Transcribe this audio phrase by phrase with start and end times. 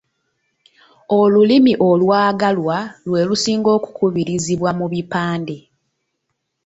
[1.19, 5.57] Olulimi olwagalwa lwe lusinga okukubirizibwa mu bupande.